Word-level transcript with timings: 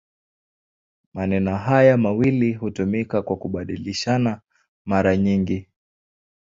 Maneno 1.13 1.57
haya 1.57 1.97
mawili 1.97 2.53
hutumika 2.53 3.21
kwa 3.21 3.37
kubadilishana 3.37 4.41
mara 4.85 5.17
nyingi. 5.17 5.67